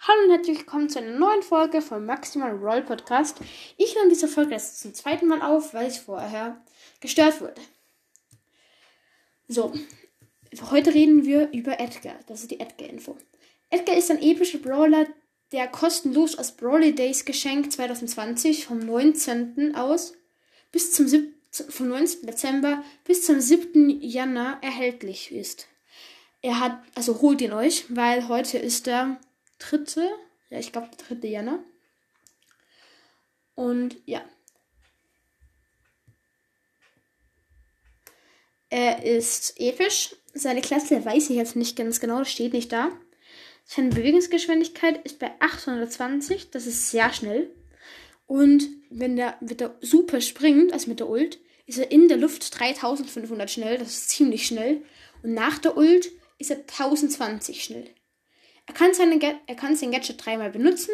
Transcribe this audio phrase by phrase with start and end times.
[0.00, 3.38] Hallo und herzlich willkommen zu einer neuen Folge vom Maximal Roll Podcast.
[3.76, 6.64] Ich nehme diese Folge jetzt zum zweiten Mal auf, weil ich vorher
[7.00, 7.60] gestört wurde.
[9.48, 9.74] So,
[10.70, 12.14] heute reden wir über Edgar.
[12.28, 13.18] Das ist die Edgar-Info.
[13.70, 15.08] Edgar ist ein epischer Brawler,
[15.50, 19.74] der kostenlos aus Brawley Days Geschenk 2020 vom 19.
[19.74, 20.14] aus
[20.70, 22.24] bis zum 7, vom 19.
[22.24, 24.00] Dezember bis zum 7.
[24.00, 25.66] Januar erhältlich ist.
[26.40, 29.18] Er hat, also holt ihn euch, weil heute ist der
[29.58, 30.08] dritte,
[30.50, 31.60] ja, ich glaube der dritte Januar.
[33.54, 34.24] Und ja.
[38.70, 40.14] Er ist episch.
[40.34, 42.92] Seine Klasse weiß ich jetzt nicht ganz genau, steht nicht da.
[43.64, 47.50] Seine Bewegungsgeschwindigkeit ist bei 820, das ist sehr schnell.
[48.26, 52.16] Und wenn der mit der Super springt, also mit der Ult, ist er in der
[52.16, 54.82] Luft 3500 schnell, das ist ziemlich schnell.
[55.22, 57.90] Und nach der Ult ist er 1020 schnell.
[58.68, 60.90] Er kann, seine, er kann sein Gadget dreimal benutzen.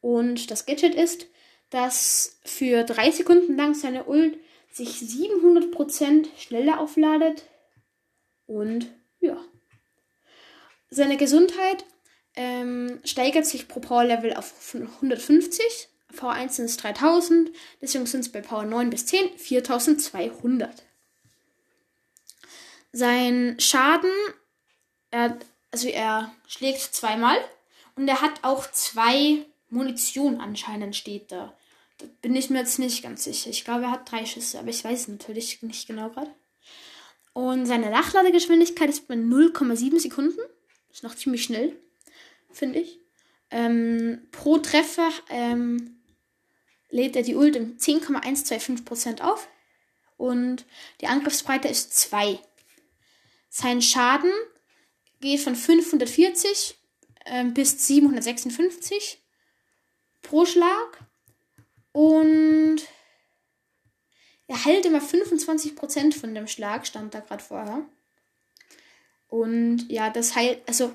[0.00, 1.26] Und das Gadget ist,
[1.70, 4.38] dass für drei Sekunden lang seine Ult
[4.70, 7.42] sich 700% schneller aufladet.
[8.46, 8.86] Und
[9.20, 9.36] ja.
[10.90, 11.84] Seine Gesundheit
[12.36, 15.88] ähm, steigert sich pro Power Level auf 150.
[16.14, 17.50] Power 1 sind es 3000.
[17.80, 20.84] Deswegen sind es bei Power 9 bis 10 4200.
[22.92, 24.12] Sein Schaden,
[25.10, 25.36] er,
[25.74, 27.36] also er schlägt zweimal
[27.96, 31.52] und er hat auch zwei Munition anscheinend steht da.
[31.98, 33.50] Da bin ich mir jetzt nicht ganz sicher.
[33.50, 36.30] Ich glaube, er hat drei Schüsse, aber ich weiß natürlich nicht genau gerade.
[37.32, 40.38] Und seine Nachladegeschwindigkeit ist bei 0,7 Sekunden.
[40.92, 41.74] Ist noch ziemlich schnell,
[42.52, 43.00] finde ich.
[43.50, 45.96] Ähm, pro Treffer ähm,
[46.88, 49.48] lädt er die Ult um 10,125% auf.
[50.18, 50.66] Und
[51.00, 52.38] die Angriffsbreite ist 2.
[53.50, 54.30] Sein Schaden
[55.24, 56.76] geht von 540
[57.24, 59.18] äh, bis 756
[60.22, 61.04] pro Schlag.
[61.92, 62.80] Und
[64.46, 67.84] er hält immer 25% von dem Schlag, stand da gerade vorher.
[69.28, 70.92] Und ja, das heilt, also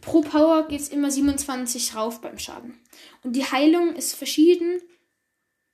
[0.00, 2.78] pro Power geht es immer 27 rauf beim Schaden.
[3.22, 4.82] Und die Heilung ist verschieden.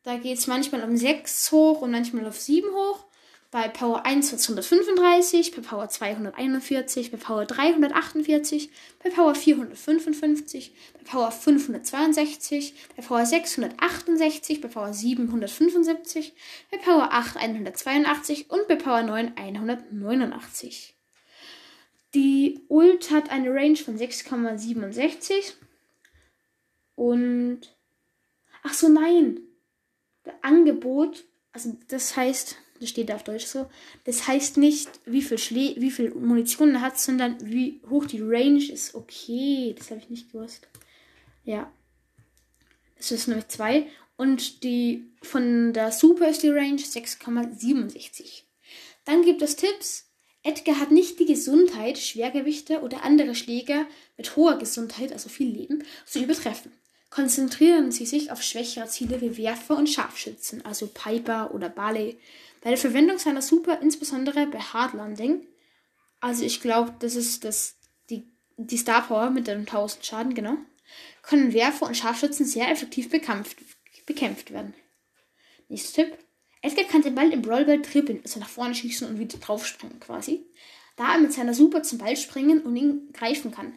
[0.02, 3.06] Da geht es manchmal um 6 hoch und manchmal auf 7 hoch.
[3.52, 8.70] Bei Power 1 wird es 135, bei Power 241, bei Power 348,
[9.02, 16.32] bei Power 455, bei Power 562, bei Power 668, bei Power 775,
[16.70, 20.94] bei Power 8 182 und bei Power 9 189.
[22.14, 25.52] Die Ult hat eine Range von 6,67
[26.94, 27.60] und
[28.62, 29.40] ach so nein,
[30.24, 33.70] das Angebot, also das heißt das steht da auf Deutsch so.
[34.04, 38.20] Das heißt nicht, wie viel, Schle wie viel Munition er hat, sondern wie hoch die
[38.20, 38.94] Range ist.
[38.94, 40.68] Okay, das habe ich nicht gewusst.
[41.44, 41.72] Ja.
[42.96, 43.86] Das ist nämlich 2.
[44.16, 48.42] Und die von der Super ist die Range 6,67.
[49.04, 50.08] Dann gibt es Tipps.
[50.44, 55.84] Edgar hat nicht die Gesundheit, Schwergewichte oder andere Schläger mit hoher Gesundheit, also viel Leben,
[56.04, 56.72] zu übertreffen.
[57.12, 62.18] Konzentrieren Sie sich auf schwächere Ziele wie Werfer und Scharfschützen, also Piper oder Barley.
[62.62, 65.46] Bei der Verwendung seiner Super, insbesondere bei Hard Landing,
[66.20, 67.76] also ich glaube, das ist das,
[68.08, 70.56] die, die Star Power mit dem 1000 Schaden, genau,
[71.20, 73.58] können Werfer und Scharfschützen sehr effektiv bekämpft,
[74.06, 74.72] bekämpft werden.
[75.68, 76.16] Nächster Tipp.
[76.62, 80.46] Edgar kann den Ball im Brawlball trippeln, also nach vorne schießen und wieder draufspringen quasi,
[80.96, 83.74] da er mit seiner Super zum Ball springen und ihn greifen kann.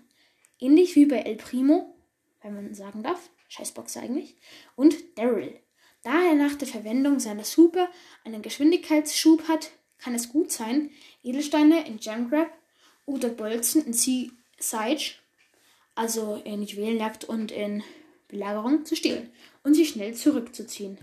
[0.58, 1.95] Ähnlich wie bei El Primo,
[2.46, 4.36] wenn man sagen darf, Scheißbox eigentlich,
[4.76, 5.60] und Daryl.
[6.04, 7.90] Da er nach der Verwendung seiner Super
[8.24, 10.92] einen Geschwindigkeitsschub hat, kann es gut sein,
[11.24, 12.56] Edelsteine in Gemgrab
[13.06, 14.30] oder Bolzen in Sea
[14.60, 15.16] Siege,
[15.96, 17.84] also in Juwelenjagd und in
[18.28, 19.32] Belagerung, zu stehlen
[19.64, 21.00] und sich schnell zurückzuziehen.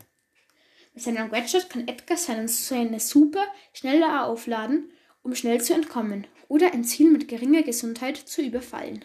[0.94, 4.92] Mit seinem Gadget kann Edgar seinen, seine Super schneller aufladen,
[5.22, 9.04] um schnell zu entkommen oder ein Ziel mit geringer Gesundheit zu überfallen.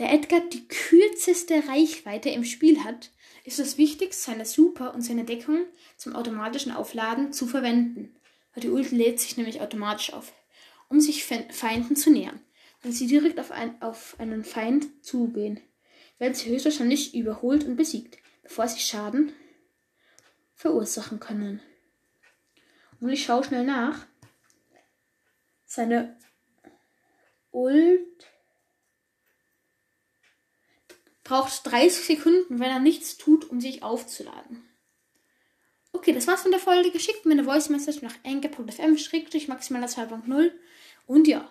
[0.00, 3.10] Da Edgar die kürzeste Reichweite im Spiel hat,
[3.44, 5.66] ist es wichtig, seine Super und seine Deckung
[5.98, 8.16] zum automatischen Aufladen zu verwenden.
[8.56, 10.32] Die Ult lädt sich nämlich automatisch auf,
[10.88, 12.40] um sich Feinden zu nähern.
[12.80, 15.60] Wenn sie direkt auf, ein, auf einen Feind zugehen,
[16.18, 19.34] werden sie höchstwahrscheinlich überholt und besiegt, bevor sie Schaden
[20.54, 21.60] verursachen können.
[23.00, 24.06] Und ich schaue schnell nach.
[25.66, 26.16] Seine
[27.50, 28.30] Ult
[31.30, 34.68] braucht 30 Sekunden, wenn er nichts tut, um sich aufzuladen.
[35.92, 36.90] Okay, das war's von der Folge.
[36.90, 38.98] Geschickt mir eine Voice Message nach enke.fm
[39.46, 40.50] maximaler 2.0.
[41.06, 41.48] Und ja,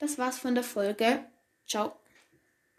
[0.00, 1.24] das war's von der Folge.
[1.68, 2.01] Ciao.